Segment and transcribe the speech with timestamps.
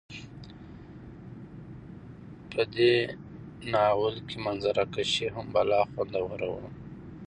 [2.51, 2.93] په دې
[3.71, 6.67] ناول ته منظره کشي هم بلا خوندوره وه